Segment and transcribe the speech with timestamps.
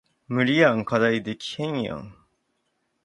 [0.27, 2.15] 無理やん課題できへんやん